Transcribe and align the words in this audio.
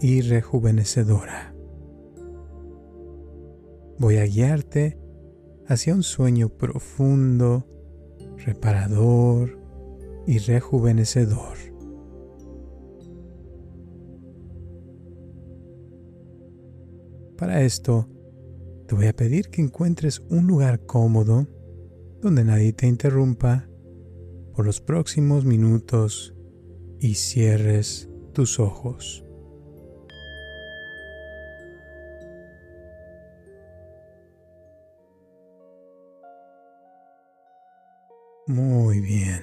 y 0.00 0.20
rejuvenecedora. 0.22 1.54
Voy 3.98 4.16
a 4.16 4.26
guiarte 4.26 4.98
hacia 5.66 5.94
un 5.94 6.02
sueño 6.02 6.50
profundo, 6.50 7.66
reparador 8.36 9.58
y 10.26 10.38
rejuvenecedor. 10.38 11.56
Para 17.36 17.62
esto, 17.62 18.08
te 18.86 18.94
voy 18.94 19.06
a 19.06 19.12
pedir 19.12 19.48
que 19.50 19.60
encuentres 19.60 20.22
un 20.30 20.46
lugar 20.46 20.86
cómodo 20.86 21.46
donde 22.20 22.44
nadie 22.44 22.72
te 22.72 22.86
interrumpa 22.86 23.68
por 24.54 24.64
los 24.64 24.80
próximos 24.80 25.44
minutos 25.44 26.34
y 26.98 27.14
cierres 27.14 28.08
tus 28.32 28.58
ojos. 28.58 29.25
Muy 38.48 39.00
bien. 39.00 39.42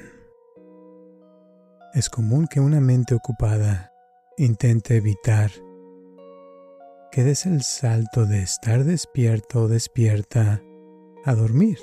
Es 1.94 2.10
común 2.10 2.48
que 2.48 2.62
una 2.62 2.80
mente 2.80 3.14
ocupada 3.14 3.92
intente 4.38 4.96
evitar 4.96 5.52
que 7.12 7.26
des 7.26 7.46
el 7.46 7.64
salto 7.64 8.26
de 8.26 8.42
estar 8.42 8.86
despierto 8.86 9.64
o 9.64 9.68
despierta 9.68 10.62
a 11.26 11.36
dormir. 11.36 11.80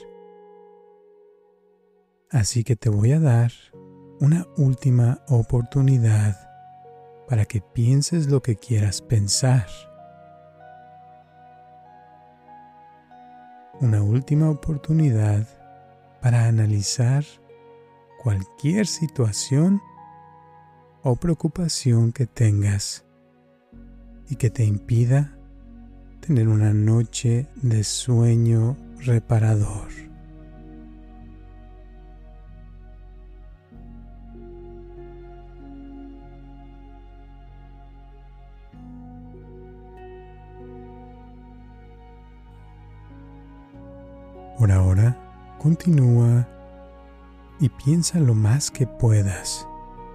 Así 2.30 2.64
que 2.64 2.74
te 2.74 2.88
voy 2.88 3.12
a 3.12 3.20
dar 3.20 3.52
una 4.18 4.46
última 4.56 5.22
oportunidad 5.28 6.38
para 7.28 7.44
que 7.44 7.60
pienses 7.60 8.28
lo 8.28 8.40
que 8.40 8.56
quieras 8.56 9.02
pensar. 9.02 9.66
Una 13.78 14.02
última 14.02 14.48
oportunidad 14.48 15.59
para 16.20 16.46
analizar 16.46 17.24
cualquier 18.22 18.86
situación 18.86 19.80
o 21.02 21.16
preocupación 21.16 22.12
que 22.12 22.26
tengas 22.26 23.06
y 24.28 24.36
que 24.36 24.50
te 24.50 24.64
impida 24.64 25.36
tener 26.20 26.48
una 26.48 26.74
noche 26.74 27.46
de 27.56 27.82
sueño 27.82 28.76
reparador. 28.98 29.88
Por 44.58 44.70
ahora, 44.70 45.29
Continúa 45.60 46.48
y 47.60 47.68
piensa 47.68 48.18
lo 48.18 48.32
más 48.32 48.70
que 48.70 48.86
puedas 48.86 49.68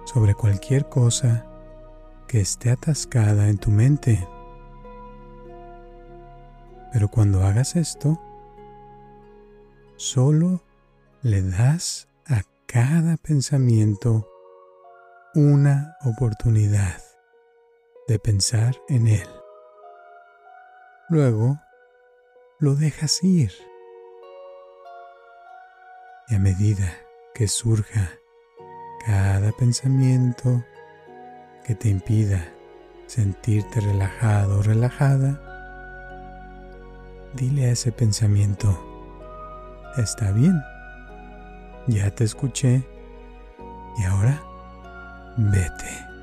sobre 0.04 0.34
cualquier 0.34 0.88
cosa 0.88 1.46
que 2.26 2.40
esté 2.40 2.72
atascada 2.72 3.48
en 3.48 3.56
tu 3.56 3.70
mente. 3.70 4.26
Pero 6.92 7.06
cuando 7.06 7.44
hagas 7.44 7.76
esto, 7.76 8.20
solo 9.94 10.64
le 11.22 11.42
das 11.42 12.08
a 12.26 12.42
cada 12.66 13.16
pensamiento 13.16 14.28
una 15.36 15.96
oportunidad 16.04 17.00
de 18.08 18.18
pensar 18.18 18.74
en 18.88 19.06
él. 19.06 19.28
Luego, 21.08 21.60
lo 22.58 22.74
dejas 22.74 23.22
ir 23.22 23.52
y 26.28 26.34
a 26.34 26.38
medida 26.38 26.92
que 27.34 27.48
surja 27.48 28.10
cada 29.04 29.52
pensamiento 29.52 30.64
que 31.64 31.74
te 31.74 31.88
impida 31.88 32.48
sentirte 33.06 33.80
relajado 33.80 34.58
o 34.58 34.62
relajada, 34.62 35.40
dile 37.34 37.66
a 37.66 37.72
ese 37.72 37.92
pensamiento, 37.92 38.76
está 39.96 40.32
bien, 40.32 40.60
ya 41.86 42.10
te 42.10 42.24
escuché 42.24 42.84
y 43.98 44.04
ahora 44.04 44.42
vete. 45.36 46.15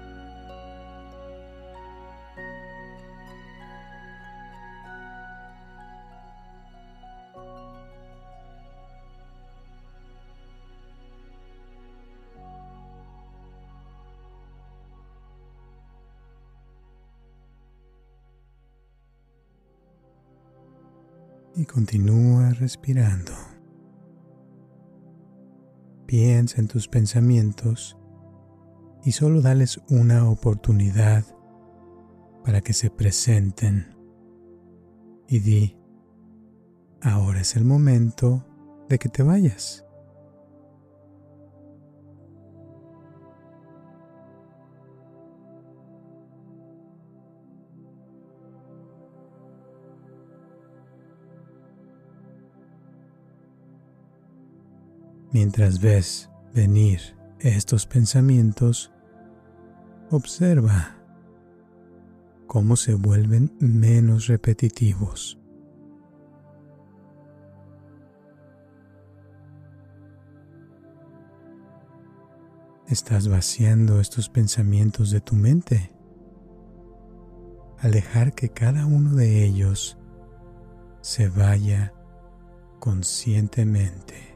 Continúa 21.73 22.51
respirando. 22.51 23.31
Piensa 26.05 26.61
en 26.61 26.67
tus 26.67 26.87
pensamientos 26.87 27.97
y 29.03 29.13
solo 29.13 29.41
dales 29.41 29.81
una 29.89 30.29
oportunidad 30.29 31.25
para 32.45 32.61
que 32.61 32.73
se 32.73 32.91
presenten. 32.91 33.97
Y 35.27 35.39
di, 35.39 35.75
ahora 37.01 37.41
es 37.41 37.55
el 37.55 37.65
momento 37.65 38.45
de 38.87 38.99
que 38.99 39.09
te 39.09 39.23
vayas. 39.23 39.83
Mientras 55.33 55.81
ves 55.81 56.29
venir 56.53 56.99
estos 57.39 57.87
pensamientos, 57.87 58.91
observa 60.11 60.95
cómo 62.45 62.75
se 62.75 62.93
vuelven 62.93 63.51
menos 63.59 64.27
repetitivos. 64.27 65.39
Estás 72.87 73.27
vaciando 73.27 73.99
estos 73.99 74.29
pensamientos 74.29 75.09
de 75.09 75.19
tu 75.19 75.33
mente 75.33 75.91
al 77.79 77.89
dejar 77.89 78.33
que 78.33 78.49
cada 78.49 78.85
uno 78.85 79.15
de 79.15 79.43
ellos 79.43 79.97
se 81.01 81.27
vaya 81.27 81.91
conscientemente. 82.79 84.32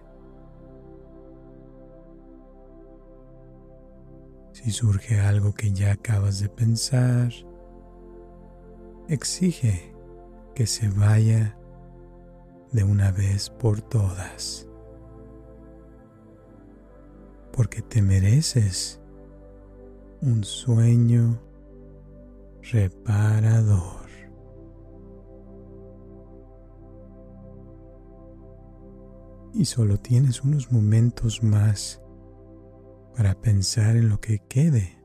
Si 4.68 4.74
surge 4.74 5.18
algo 5.22 5.54
que 5.54 5.72
ya 5.72 5.94
acabas 5.94 6.42
de 6.42 6.50
pensar, 6.50 7.32
exige 9.08 9.96
que 10.56 10.68
se 10.68 10.90
vaya 10.90 11.58
de 12.74 12.84
una 12.84 13.14
vez 13.14 13.50
por 13.50 13.82
todas. 13.82 14.68
Porque 17.54 17.82
te 17.82 18.02
mereces 18.02 19.00
un 20.22 20.44
sueño 20.44 21.42
reparador. 22.70 24.10
Y 29.54 29.64
solo 29.64 29.98
tienes 29.98 30.44
unos 30.44 30.74
momentos 30.74 31.42
más 31.42 32.02
para 33.18 33.34
pensar 33.34 33.98
en 33.98 34.10
lo 34.10 34.22
que 34.22 34.40
quede 34.48 34.96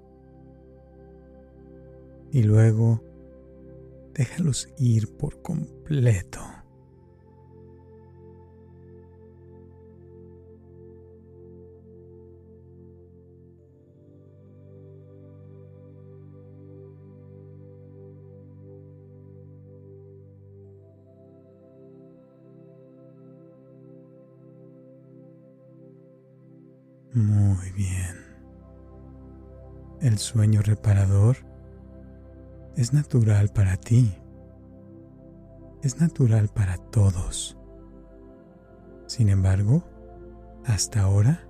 y 2.30 2.42
luego 2.42 3.02
déjalos 4.12 4.68
ir 4.76 5.16
por 5.16 5.40
completo. 5.40 6.40
Muy 27.22 27.70
bien. 27.70 28.16
El 30.00 30.19
sueño 30.19 30.60
reparador 30.60 31.36
es 32.76 32.92
natural 32.92 33.48
para 33.50 33.76
ti. 33.76 34.12
Es 35.82 36.00
natural 36.00 36.48
para 36.48 36.78
todos. 36.78 37.56
Sin 39.06 39.28
embargo, 39.28 39.84
hasta 40.64 41.02
ahora 41.02 41.46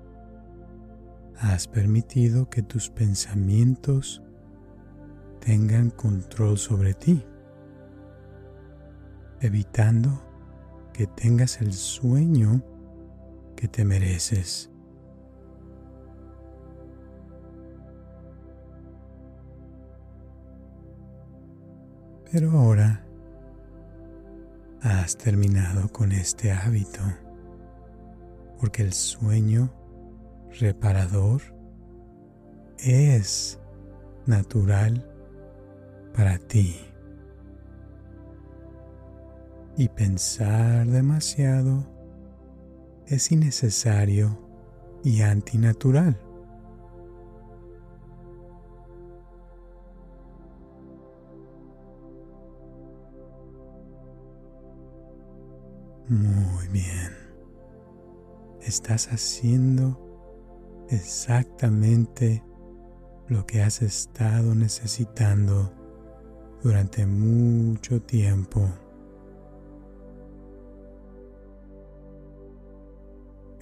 has 1.38 1.66
permitido 1.68 2.50
que 2.50 2.62
tus 2.62 2.90
pensamientos 2.90 4.22
tengan 5.40 5.88
control 5.88 6.58
sobre 6.58 6.92
ti, 6.92 7.24
evitando 9.40 10.22
que 10.92 11.06
tengas 11.06 11.62
el 11.62 11.72
sueño 11.72 12.62
que 13.56 13.68
te 13.68 13.86
mereces. 13.86 14.71
Pero 22.32 22.50
ahora 22.52 23.04
has 24.80 25.18
terminado 25.18 25.92
con 25.92 26.12
este 26.12 26.50
hábito, 26.50 27.02
porque 28.58 28.80
el 28.80 28.94
sueño 28.94 29.70
reparador 30.58 31.42
es 32.78 33.60
natural 34.24 35.06
para 36.16 36.38
ti. 36.38 36.80
Y 39.76 39.90
pensar 39.90 40.86
demasiado 40.86 41.86
es 43.08 43.30
innecesario 43.30 44.38
y 45.04 45.20
antinatural. 45.20 46.18
Muy 56.12 56.68
bien. 56.68 57.16
Estás 58.60 59.10
haciendo 59.12 60.84
exactamente 60.90 62.44
lo 63.28 63.46
que 63.46 63.62
has 63.62 63.80
estado 63.80 64.54
necesitando 64.54 65.72
durante 66.62 67.06
mucho 67.06 68.02
tiempo. 68.02 68.68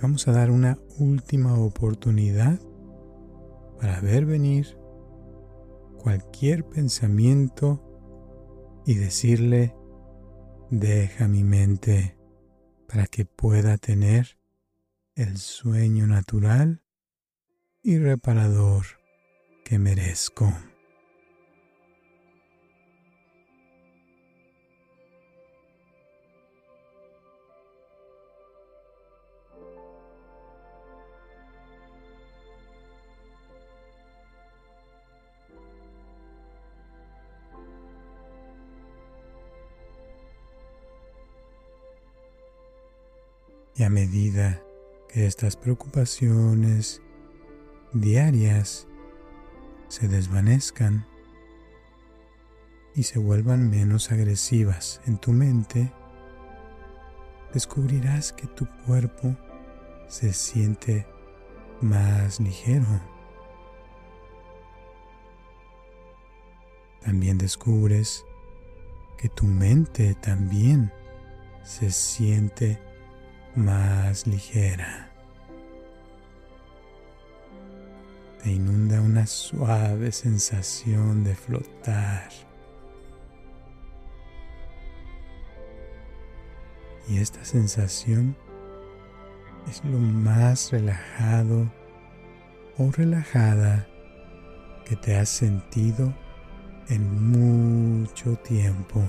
Vamos 0.02 0.26
a 0.26 0.32
dar 0.32 0.50
una 0.50 0.76
última 0.98 1.56
oportunidad 1.56 2.58
para 3.80 4.00
ver 4.00 4.26
venir 4.26 4.76
cualquier 6.02 6.64
pensamiento 6.64 7.80
y 8.86 8.94
decirle, 8.94 9.72
deja 10.68 11.28
mi 11.28 11.44
mente 11.44 12.19
para 12.90 13.06
que 13.06 13.24
pueda 13.24 13.78
tener 13.78 14.36
el 15.14 15.38
sueño 15.38 16.08
natural 16.08 16.82
y 17.82 17.98
reparador 17.98 18.84
que 19.64 19.78
merezco. 19.78 20.52
Y 43.80 43.82
a 43.82 43.88
medida 43.88 44.62
que 45.08 45.24
estas 45.24 45.56
preocupaciones 45.56 47.00
diarias 47.94 48.86
se 49.88 50.06
desvanezcan 50.06 51.06
y 52.94 53.04
se 53.04 53.18
vuelvan 53.18 53.70
menos 53.70 54.12
agresivas 54.12 55.00
en 55.06 55.16
tu 55.16 55.32
mente, 55.32 55.90
descubrirás 57.54 58.34
que 58.34 58.46
tu 58.48 58.66
cuerpo 58.84 59.34
se 60.08 60.34
siente 60.34 61.06
más 61.80 62.38
ligero. 62.38 63.00
También 67.00 67.38
descubres 67.38 68.26
que 69.16 69.30
tu 69.30 69.46
mente 69.46 70.14
también 70.16 70.92
se 71.62 71.90
siente 71.90 72.89
más 73.56 74.26
ligera. 74.26 75.10
Te 78.42 78.52
inunda 78.52 79.00
una 79.00 79.26
suave 79.26 80.12
sensación 80.12 81.24
de 81.24 81.34
flotar. 81.34 82.30
Y 87.08 87.18
esta 87.18 87.44
sensación 87.44 88.36
es 89.68 89.84
lo 89.84 89.98
más 89.98 90.70
relajado 90.70 91.70
o 92.78 92.90
relajada 92.92 93.86
que 94.86 94.96
te 94.96 95.16
has 95.16 95.28
sentido 95.28 96.14
en 96.88 98.00
mucho 98.00 98.36
tiempo. 98.36 99.02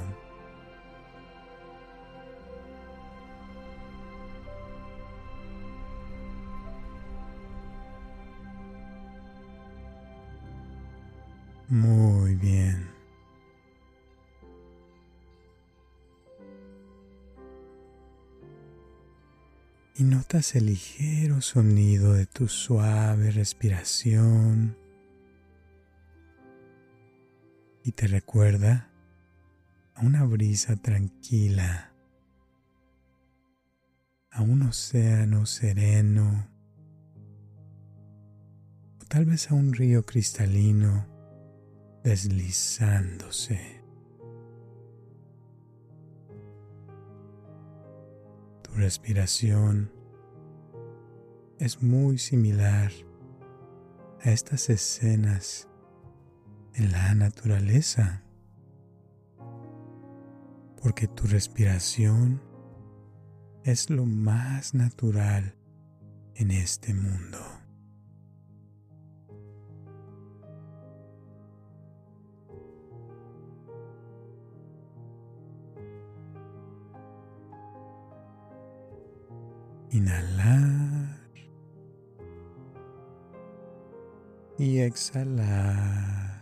Muy 11.72 12.36
bien. 12.36 12.92
Y 19.96 20.04
notas 20.04 20.54
el 20.56 20.66
ligero 20.66 21.40
sonido 21.40 22.12
de 22.12 22.25
tu 22.25 22.50
suave 22.50 23.32
respiración. 23.32 24.78
Y 27.86 27.94
te 27.94 28.08
recuerda 28.08 28.92
a 29.96 30.01
una 30.01 30.25
brisa 30.25 30.75
tranquila, 30.75 31.94
a 34.30 34.42
un 34.42 34.63
océano 34.63 35.46
sereno, 35.46 36.50
o 39.01 39.06
tal 39.06 39.24
vez 39.24 39.50
a 39.50 39.54
un 39.54 39.72
río 39.72 40.06
cristalino 40.06 41.11
deslizándose. 42.03 43.84
Tu 48.63 48.72
respiración 48.74 49.91
es 51.60 51.84
muy 51.84 52.17
similar 52.17 52.91
a 54.24 54.31
estas 54.31 54.70
escenas 54.70 55.67
en 56.74 56.91
la 56.91 57.13
naturaleza, 57.13 58.24
porque 60.81 61.08
tu 61.08 61.27
respiración 61.27 62.41
es 63.63 63.89
lo 63.89 64.05
más 64.05 64.74
natural 64.74 65.55
en 66.36 66.51
este 66.51 66.93
mundo. 66.93 67.61
Inhalar. 80.01 81.20
Y 84.58 84.79
exhalar. 84.79 86.41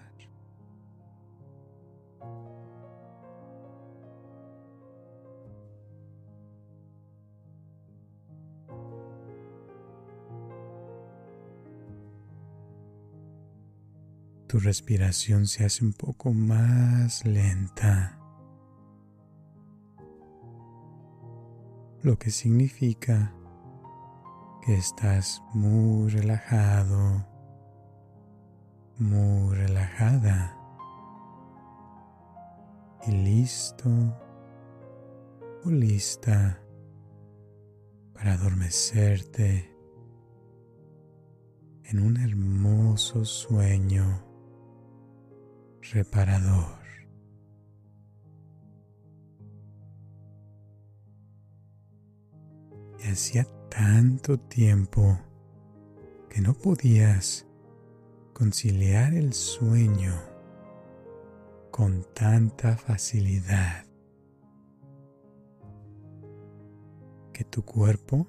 Tu 14.47 14.57
respiración 14.59 15.47
se 15.47 15.65
hace 15.65 15.83
un 15.83 15.91
poco 15.93 16.31
más 16.31 17.25
lenta. 17.25 18.19
lo 22.01 22.17
que 22.17 22.31
significa 22.31 23.33
estás 24.73 25.41
muy 25.53 26.09
relajado, 26.09 27.25
muy 28.97 29.55
relajada. 29.55 30.55
Y 33.07 33.11
listo. 33.11 33.89
O 35.65 35.69
lista. 35.69 36.61
Para 38.13 38.33
adormecerte. 38.33 39.75
En 41.85 42.01
un 42.01 42.17
hermoso 42.17 43.25
sueño 43.25 44.23
reparador. 45.81 46.77
Y 52.99 53.15
tanto 53.79 54.37
tiempo 54.37 55.17
que 56.29 56.41
no 56.41 56.53
podías 56.53 57.47
conciliar 58.33 59.13
el 59.13 59.31
sueño 59.31 60.13
con 61.71 62.05
tanta 62.13 62.75
facilidad 62.75 63.85
que 67.31 67.45
tu 67.45 67.63
cuerpo 67.63 68.27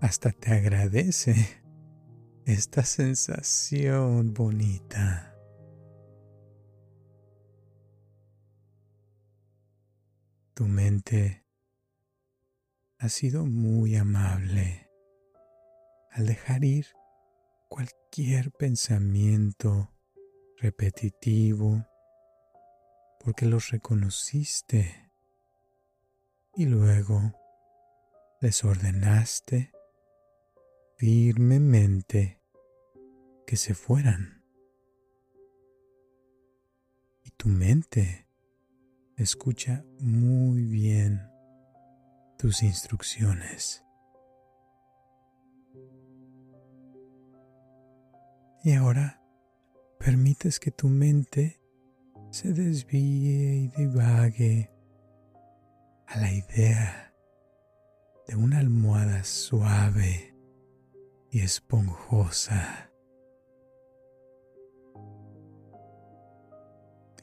hasta 0.00 0.32
te 0.32 0.52
agradece 0.54 1.34
esta 2.46 2.82
sensación 2.82 4.32
bonita. 4.32 5.36
Tu 10.54 10.64
mente 10.66 11.44
ha 13.00 13.08
sido 13.08 13.46
muy 13.46 13.94
amable 13.94 14.90
al 16.10 16.26
dejar 16.26 16.64
ir 16.64 16.86
cualquier 17.68 18.50
pensamiento 18.50 19.92
repetitivo 20.56 21.86
porque 23.20 23.46
los 23.46 23.70
reconociste 23.70 25.12
y 26.56 26.66
luego 26.66 27.32
les 28.40 28.64
ordenaste 28.64 29.70
firmemente 30.96 32.42
que 33.46 33.56
se 33.56 33.74
fueran. 33.74 34.44
Y 37.22 37.30
tu 37.30 37.48
mente 37.48 38.26
escucha 39.16 39.84
muy 40.00 40.64
bien 40.64 41.37
tus 42.38 42.62
instrucciones. 42.62 43.84
Y 48.62 48.74
ahora 48.74 49.20
permites 49.98 50.60
que 50.60 50.70
tu 50.70 50.88
mente 50.88 51.60
se 52.30 52.52
desvíe 52.52 53.56
y 53.56 53.68
divague 53.68 54.70
a 56.06 56.20
la 56.20 56.32
idea 56.32 57.12
de 58.28 58.36
una 58.36 58.60
almohada 58.60 59.24
suave 59.24 60.34
y 61.30 61.40
esponjosa. 61.40 62.92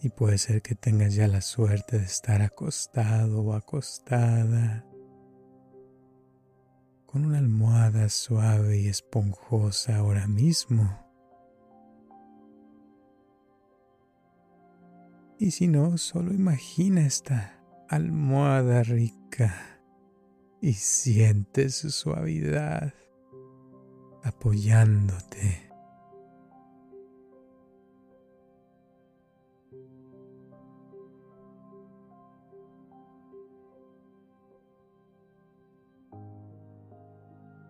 Y 0.01 0.09
puede 0.09 0.37
ser 0.37 0.61
que 0.61 0.75
tengas 0.75 1.15
ya 1.15 1.27
la 1.27 1.41
suerte 1.41 1.99
de 1.99 2.05
estar 2.05 2.41
acostado 2.41 3.41
o 3.41 3.53
acostada 3.53 4.85
con 7.15 7.27
una 7.27 7.37
almohada 7.37 8.09
suave 8.09 8.77
y 8.77 8.89
esponjosa 8.89 9.95
ahora 9.95 10.27
mismo. 10.27 10.99
Y 15.39 15.51
si 15.51 15.69
no, 15.69 15.97
solo 15.97 16.33
imagina 16.33 17.05
esta 17.05 17.63
almohada 17.87 18.83
rica 18.83 19.79
y 20.59 20.73
siente 20.73 21.69
su 21.69 21.89
suavidad 21.89 22.93
apoyándote. 24.21 25.64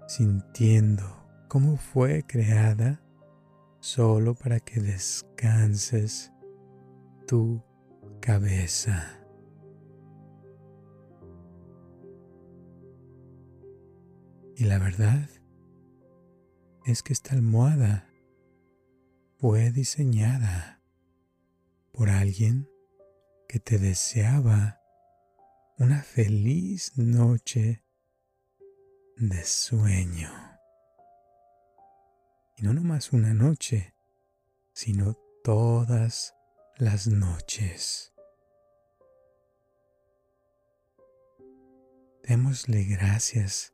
Sintiendo 0.08 1.04
cómo 1.48 1.78
fue 1.78 2.24
creada 2.28 3.02
solo 3.80 4.36
para 4.36 4.60
que 4.60 4.80
descanses 4.80 6.32
tu 7.28 7.64
cabeza. 8.20 9.22
Y 14.58 14.66
la 14.66 14.80
verdad 14.80 15.30
es 16.86 17.04
que 17.04 17.14
esta 17.14 17.34
almohada 17.36 18.08
fue 19.38 19.72
diseñada 19.72 20.82
por 21.92 22.10
alguien 22.10 22.70
que 23.48 23.60
te 23.60 23.78
deseaba 23.78 24.80
una 25.78 26.02
feliz 26.04 26.98
noche 26.98 27.85
de 29.18 29.44
sueño. 29.44 30.30
Y 32.58 32.64
no 32.64 32.74
nomás 32.74 33.14
una 33.14 33.34
noche, 33.34 33.96
sino 34.74 35.18
todas 35.44 36.36
las 36.78 37.08
noches. 37.08 38.14
Démosle 42.24 42.84
gracias 42.86 43.74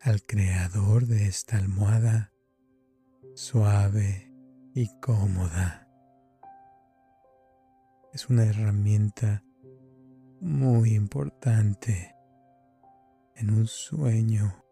al 0.00 0.22
creador 0.22 1.06
de 1.06 1.26
esta 1.26 1.56
almohada 1.56 2.32
suave 3.34 4.30
y 4.74 4.88
cómoda. 5.00 5.88
Es 8.12 8.28
una 8.28 8.44
herramienta 8.44 9.44
muy 10.40 10.94
importante 10.94 12.14
en 13.40 13.50
un 13.54 13.66
sueño 13.66 14.64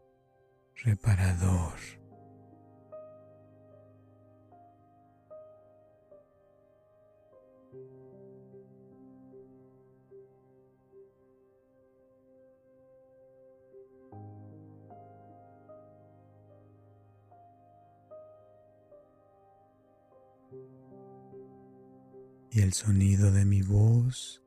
reparador. 0.84 1.78
y 22.50 22.62
el 22.62 22.72
sonido 22.72 23.30
de 23.30 23.44
mi 23.44 23.60
voz 23.60 24.42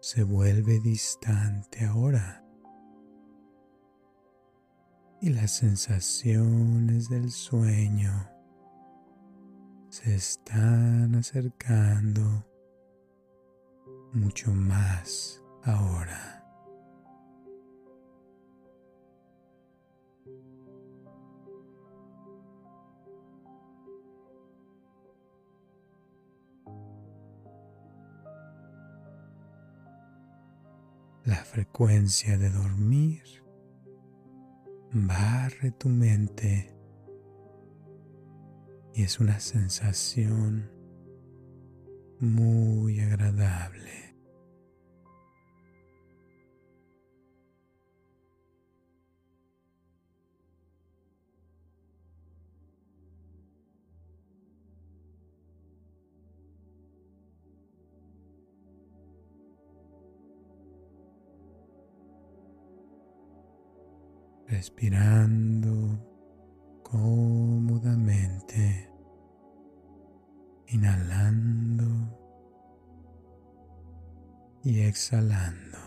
se 0.00 0.22
vuelve 0.22 0.78
distante 0.78 1.84
ahora 1.84 2.41
y 5.22 5.30
las 5.30 5.52
sensaciones 5.52 7.08
del 7.08 7.30
sueño 7.30 8.28
se 9.88 10.16
están 10.16 11.14
acercando 11.14 12.44
mucho 14.12 14.52
más 14.52 15.40
ahora. 15.62 16.40
la 31.24 31.36
frecuencia 31.36 32.36
de 32.36 32.50
dormir 32.50 33.41
barre 34.92 35.70
tu 35.72 35.88
mente 35.88 36.74
y 38.94 39.02
es 39.04 39.20
una 39.20 39.40
sensación 39.40 40.70
muy 42.20 43.00
agradable. 43.00 43.21
Respirando 64.62 65.98
cómodamente, 66.84 68.62
inhalando 70.68 72.16
y 74.62 74.82
exhalando. 74.82 75.81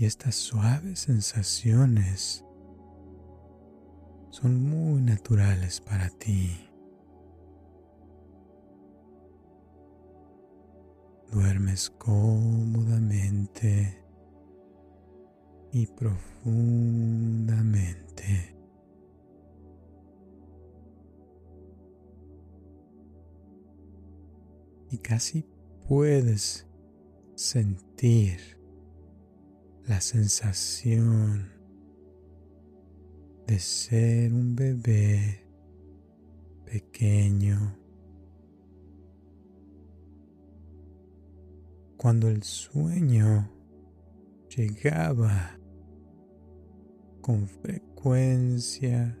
Y 0.00 0.06
estas 0.06 0.34
suaves 0.34 0.98
sensaciones 1.00 2.42
son 4.30 4.64
muy 4.64 5.02
naturales 5.02 5.82
para 5.82 6.08
ti. 6.08 6.70
Duermes 11.30 11.90
cómodamente 11.90 14.02
y 15.70 15.86
profundamente. 15.86 18.56
Y 24.90 24.96
casi 24.96 25.44
puedes 25.86 26.66
sentir 27.34 28.59
la 29.90 30.00
sensación 30.00 31.50
de 33.48 33.58
ser 33.58 34.32
un 34.32 34.54
bebé 34.54 35.44
pequeño. 36.64 37.76
Cuando 41.96 42.28
el 42.28 42.44
sueño 42.44 43.50
llegaba 44.56 45.58
con 47.20 47.48
frecuencia 47.48 49.18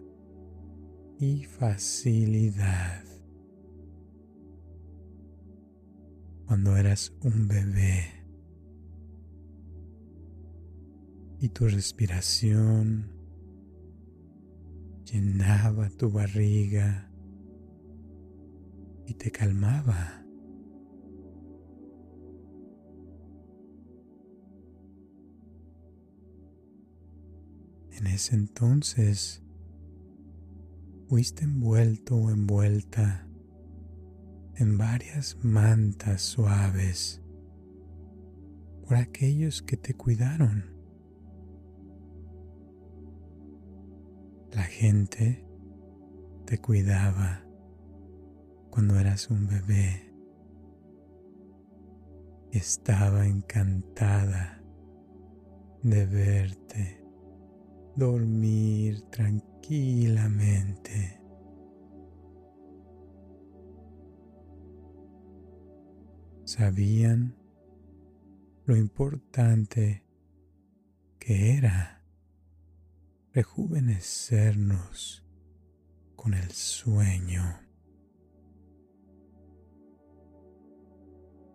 y 1.18 1.46
facilidad. 1.46 3.02
Cuando 6.46 6.76
eras 6.76 7.12
un 7.24 7.48
bebé. 7.48 8.19
Y 11.40 11.48
tu 11.48 11.66
respiración 11.66 13.10
llenaba 15.06 15.88
tu 15.88 16.10
barriga 16.10 17.10
y 19.06 19.14
te 19.14 19.30
calmaba. 19.30 20.22
En 27.92 28.06
ese 28.06 28.34
entonces 28.34 29.42
fuiste 31.08 31.44
envuelto 31.44 32.16
o 32.16 32.30
envuelta 32.30 33.26
en 34.56 34.76
varias 34.76 35.38
mantas 35.42 36.20
suaves 36.20 37.22
por 38.86 38.96
aquellos 38.96 39.62
que 39.62 39.78
te 39.78 39.94
cuidaron. 39.94 40.69
La 44.52 44.64
gente 44.64 45.46
te 46.44 46.58
cuidaba 46.58 47.44
cuando 48.70 48.98
eras 48.98 49.30
un 49.30 49.46
bebé. 49.46 50.12
Estaba 52.50 53.26
encantada 53.26 54.60
de 55.82 56.04
verte 56.04 57.00
dormir 57.94 59.02
tranquilamente. 59.10 61.20
Sabían 66.44 67.36
lo 68.64 68.76
importante 68.76 70.02
que 71.20 71.56
era 71.56 71.99
rejuvenecernos 73.32 75.24
con 76.16 76.34
el 76.34 76.50
sueño. 76.50 77.60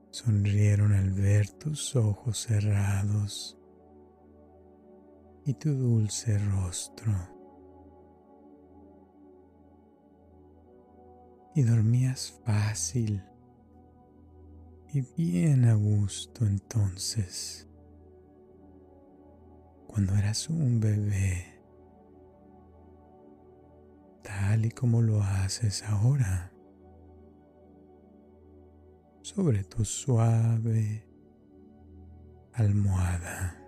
Sonrieron 0.10 0.94
al 0.94 1.12
ver 1.12 1.50
tus 1.50 1.98
ojos 1.98 2.38
cerrados 2.38 3.58
y 5.44 5.54
tu 5.56 5.74
dulce 5.74 6.38
rostro. 6.40 7.14
Y 11.54 11.64
dormías 11.64 12.40
fácil 12.46 13.22
y 14.94 15.02
bien 15.18 15.66
a 15.66 15.74
gusto 15.74 16.46
entonces, 16.46 17.68
cuando 19.88 20.16
eras 20.16 20.50
un 20.50 20.80
bebé 20.80 21.55
tal 24.26 24.66
y 24.66 24.72
como 24.72 25.02
lo 25.02 25.22
haces 25.22 25.84
ahora, 25.84 26.52
sobre 29.22 29.64
tu 29.64 29.86
suave 29.86 31.08
almohada. 32.54 33.62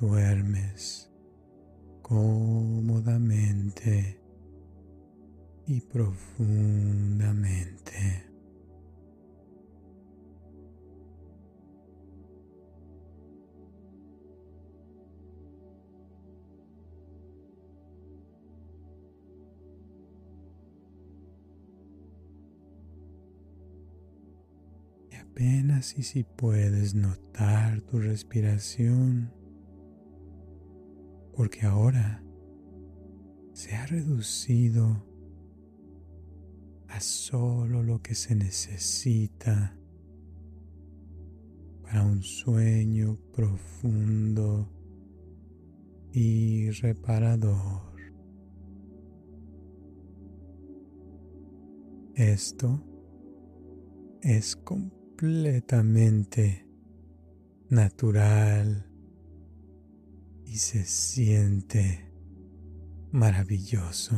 Duermes 0.00 1.12
cómodamente 2.02 4.20
y 5.70 5.80
profundamente. 5.82 8.26
Apenas 25.20 25.96
y 25.96 26.02
si 26.02 26.24
puedes 26.24 26.96
notar 26.96 27.80
tu 27.82 28.00
respiración, 28.00 29.32
porque 31.36 31.64
ahora 31.64 32.24
se 33.52 33.76
ha 33.76 33.86
reducido 33.86 35.09
a 36.90 37.00
solo 37.00 37.82
lo 37.82 38.02
que 38.02 38.14
se 38.14 38.34
necesita 38.34 39.74
para 41.82 42.04
un 42.04 42.22
sueño 42.22 43.18
profundo 43.32 44.70
y 46.12 46.70
reparador. 46.70 47.90
Esto 52.14 52.84
es 54.20 54.54
completamente 54.56 56.66
natural 57.70 58.86
y 60.44 60.56
se 60.56 60.84
siente 60.84 62.12
maravilloso. 63.12 64.16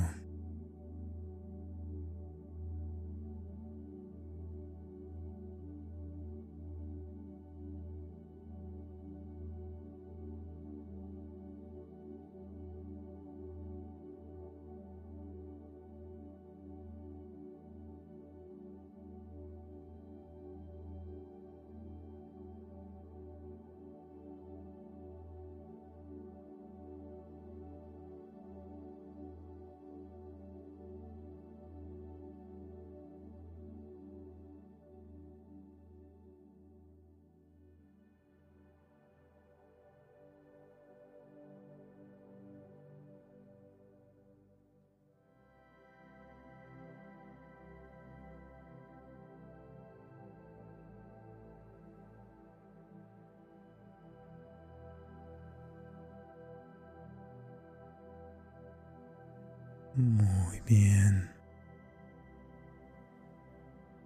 Muy 59.95 60.59
bien. 60.61 61.31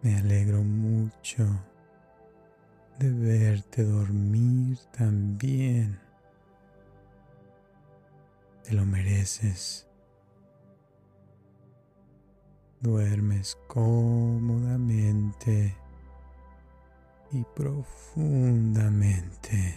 Me 0.03 0.19
alegro 0.19 0.61
mucho 0.63 1.47
de 2.99 3.13
verte 3.13 3.85
dormir 3.85 4.81
tan 4.91 5.39
bien. 5.39 6.01
Te 8.65 8.73
lo 8.73 8.85
mereces. 8.85 9.87
Duermes 12.81 13.57
cómodamente 13.69 15.77
y 17.31 17.45
profundamente. 17.55 19.77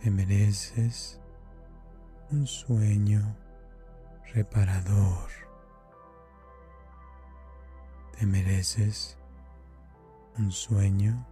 Te 0.00 0.08
mereces 0.08 1.20
un 2.32 2.46
sueño 2.46 3.36
reparador. 4.34 5.30
Te 8.18 8.26
mereces 8.26 9.16
un 10.36 10.50
sueño 10.50 11.24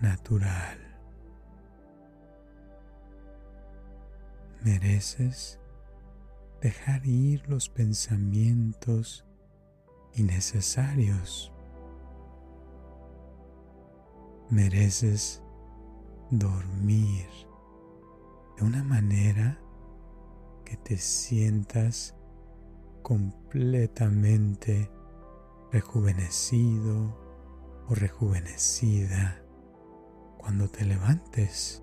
natural. 0.00 0.78
Mereces 4.62 5.58
dejar 6.60 7.04
ir 7.06 7.48
los 7.48 7.68
pensamientos 7.68 9.24
innecesarios. 10.14 11.52
Mereces 14.50 15.42
dormir 16.30 17.26
de 18.56 18.64
una 18.64 18.84
manera 18.84 19.60
que 20.66 20.76
te 20.76 20.98
sientas 20.98 22.14
completamente 23.02 24.90
rejuvenecido 25.72 27.16
o 27.88 27.94
rejuvenecida 27.94 29.40
cuando 30.36 30.68
te 30.68 30.84
levantes. 30.84 31.82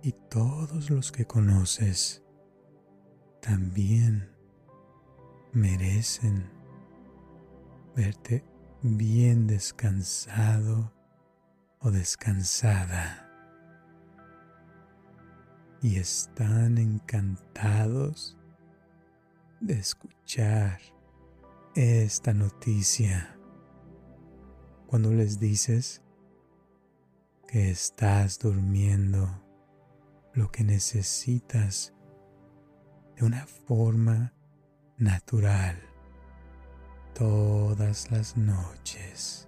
y 0.00 0.12
todos 0.30 0.90
los 0.90 1.10
que 1.10 1.26
conoces 1.26 2.27
también 3.48 4.28
merecen 5.54 6.50
verte 7.96 8.44
bien 8.82 9.46
descansado 9.46 10.92
o 11.78 11.90
descansada. 11.90 13.26
Y 15.80 15.96
están 15.96 16.76
encantados 16.76 18.36
de 19.60 19.78
escuchar 19.78 20.78
esta 21.74 22.34
noticia 22.34 23.34
cuando 24.88 25.10
les 25.14 25.40
dices 25.40 26.02
que 27.46 27.70
estás 27.70 28.38
durmiendo 28.38 29.42
lo 30.34 30.50
que 30.50 30.64
necesitas 30.64 31.94
de 33.18 33.26
una 33.26 33.46
forma 33.46 34.32
natural 34.96 35.76
todas 37.14 38.10
las 38.12 38.36
noches. 38.36 39.47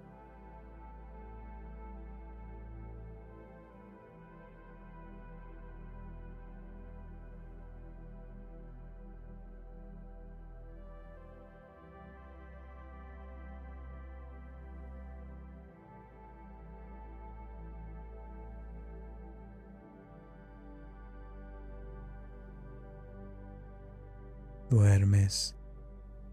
Duermes 24.71 25.55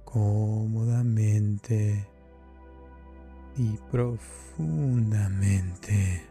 cómodamente 0.04 2.08
y 3.56 3.76
profundamente. 3.90 6.24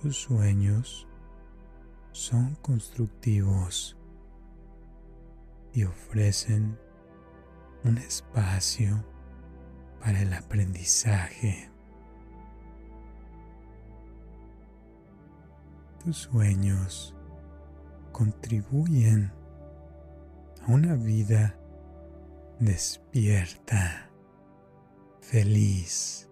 Tus 0.00 0.16
sueños 0.16 1.08
son 2.12 2.54
constructivos 2.62 3.96
y 5.72 5.82
ofrecen 5.82 6.78
un 7.82 7.98
espacio 7.98 9.04
para 9.98 10.22
el 10.22 10.32
aprendizaje. 10.32 11.68
Tus 16.04 16.18
sueños 16.18 17.17
contribuyen 18.18 19.30
a 20.66 20.72
una 20.72 20.96
vida 20.96 21.56
despierta, 22.58 24.10
feliz. 25.20 26.28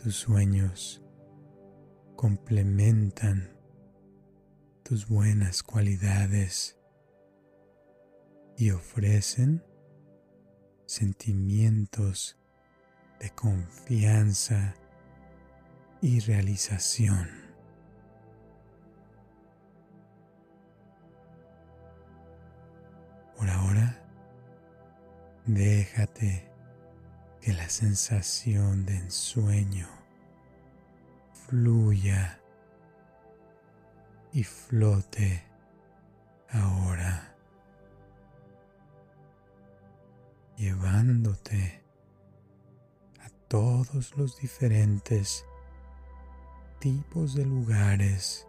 Tus 0.00 0.14
sueños 0.14 1.04
complementan 2.14 3.50
tus 4.84 5.08
buenas 5.08 5.64
cualidades 5.64 6.78
y 8.56 8.70
ofrecen 8.70 9.64
sentimientos 10.86 12.38
de 13.18 13.30
confianza 13.30 14.76
y 16.00 16.20
realización. 16.20 17.37
Por 23.38 23.48
ahora, 23.48 23.96
déjate 25.46 26.50
que 27.40 27.52
la 27.52 27.68
sensación 27.68 28.84
de 28.84 28.96
ensueño 28.96 29.86
fluya 31.46 32.40
y 34.32 34.42
flote 34.42 35.44
ahora, 36.50 37.36
llevándote 40.56 41.84
a 43.20 43.30
todos 43.46 44.16
los 44.16 44.40
diferentes 44.40 45.46
tipos 46.80 47.34
de 47.34 47.44
lugares 47.44 48.48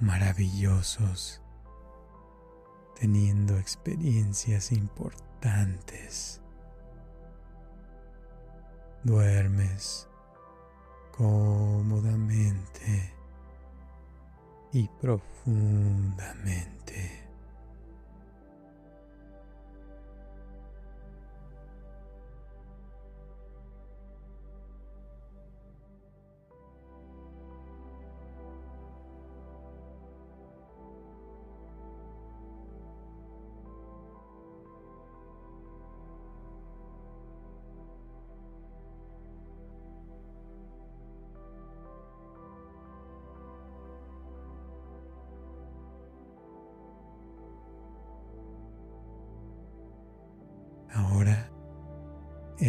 maravillosos 0.00 1.42
teniendo 2.98 3.58
experiencias 3.58 4.72
importantes. 4.72 6.40
Duermes 9.04 10.08
cómodamente 11.12 13.12
y 14.72 14.88
profundamente. 15.00 17.25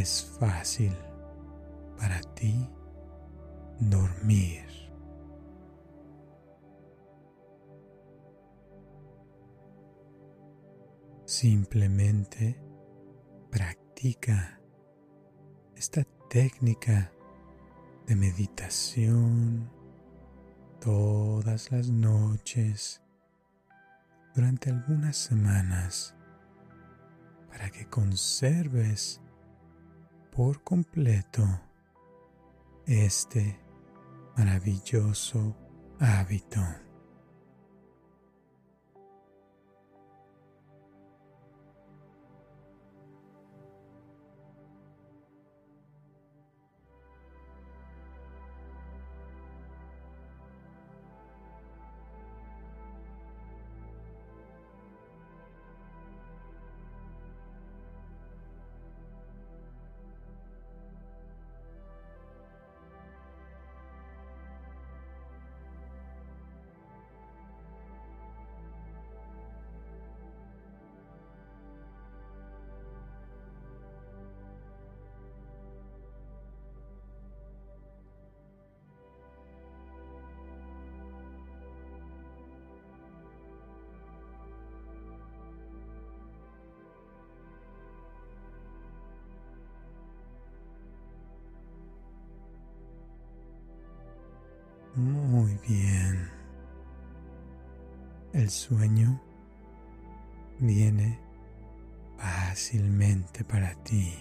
es 0.08 0.24
fácil 0.40 0.96
para 1.98 2.22
ti 2.34 2.66
dormir. 3.78 4.66
Simplemente 11.26 12.58
practica 13.52 14.62
esta 15.76 16.06
técnica 16.30 17.12
de 18.06 18.16
meditación 18.16 19.70
todas 20.80 21.70
las 21.70 21.90
noches 21.90 23.02
durante 24.34 24.70
algunas 24.70 25.18
semanas 25.18 26.16
para 27.50 27.70
que 27.72 27.90
conserves 27.90 29.22
por 30.38 30.64
completo 30.64 31.42
este 32.86 33.60
maravilloso 34.38 35.56
hábito. 36.00 36.87
El 98.48 98.54
sueño 98.54 99.22
viene 100.60 101.20
fácilmente 102.18 103.44
para 103.44 103.76
ti. 103.84 104.14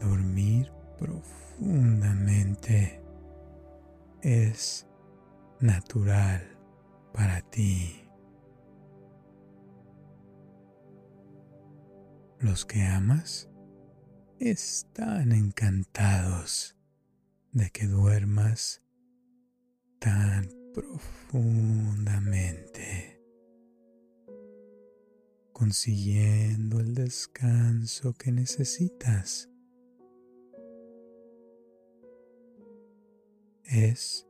Dormir 0.00 0.72
profundamente 0.98 3.02
es 4.22 4.86
natural 5.60 6.40
para 7.12 7.42
ti. 7.42 8.08
Los 12.38 12.64
que 12.64 12.82
amas 12.82 13.50
están 14.38 15.32
encantados 15.32 16.78
de 17.52 17.68
que 17.68 17.86
duermas 17.86 18.82
tan 19.98 20.57
profundamente, 20.78 23.20
consiguiendo 25.52 26.78
el 26.78 26.94
descanso 26.94 28.14
que 28.14 28.30
necesitas. 28.30 29.50
Es 33.64 34.28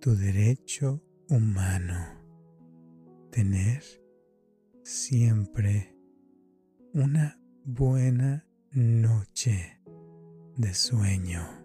tu 0.00 0.14
derecho 0.14 1.02
humano 1.30 1.96
tener 3.30 3.82
siempre 4.82 5.96
una 6.92 7.40
buena 7.64 8.46
noche 8.70 9.80
de 10.56 10.74
sueño. 10.74 11.63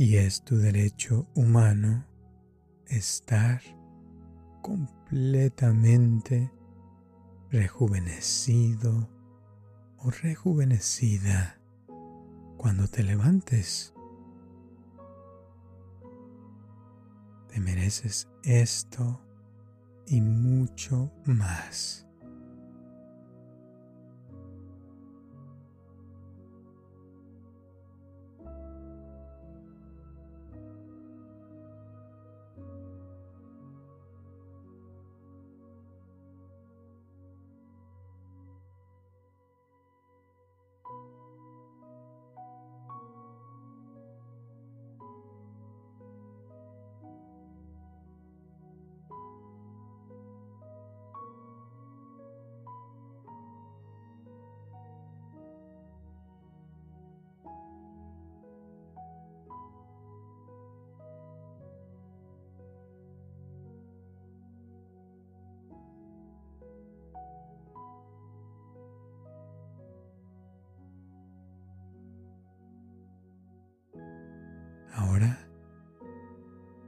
Y 0.00 0.16
es 0.16 0.42
tu 0.44 0.56
derecho 0.56 1.26
humano 1.34 2.06
estar 2.86 3.60
completamente 4.62 6.50
rejuvenecido 7.50 9.10
o 9.98 10.10
rejuvenecida 10.10 11.60
cuando 12.56 12.88
te 12.88 13.02
levantes. 13.02 13.92
Te 17.48 17.60
mereces 17.60 18.26
esto 18.42 19.20
y 20.06 20.22
mucho 20.22 21.12
más. 21.26 22.09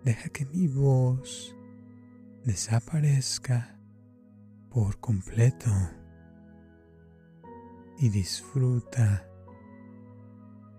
Deja 0.05 0.29
que 0.31 0.47
mi 0.47 0.67
voz 0.67 1.55
desaparezca 2.45 3.79
por 4.71 4.99
completo 5.01 5.71
y 7.99 8.09
disfruta 8.09 9.29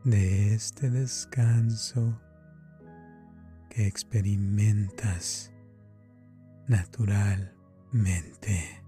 de 0.04 0.54
este 0.54 0.90
descanso 0.90 2.20
que 3.70 3.88
experimentas 3.88 5.54
naturalmente. 6.68 8.83